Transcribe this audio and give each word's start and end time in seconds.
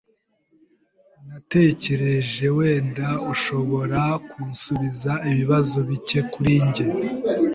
Natekereje 1.27 2.45
wenda 2.57 3.07
ushobora 3.33 4.01
kunsubiza 4.29 5.11
ibibazo 5.29 5.77
bike 5.89 6.19
kuri 6.31 6.53
njye. 6.67 6.85